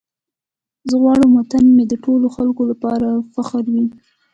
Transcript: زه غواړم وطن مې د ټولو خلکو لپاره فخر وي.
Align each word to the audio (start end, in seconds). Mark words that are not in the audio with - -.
زه 0.89 0.95
غواړم 1.03 1.31
وطن 1.33 1.63
مې 1.75 1.83
د 1.87 1.93
ټولو 2.03 2.27
خلکو 2.35 2.61
لپاره 2.71 3.07
فخر 3.35 3.63
وي. 3.73 3.85